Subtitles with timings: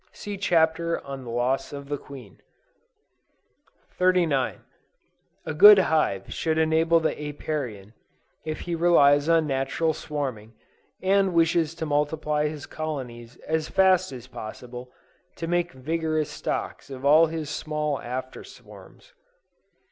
[0.11, 2.41] (See Chapter on the Loss of the Queen.)
[3.99, 4.61] 39.
[5.45, 7.93] A good hive should enable the Apiarian,
[8.43, 10.53] if he relies on natural swarming,
[11.03, 14.91] and wishes to multiply his colonies as fast as possible,
[15.35, 19.13] to make vigorous stocks of all his small after swarms.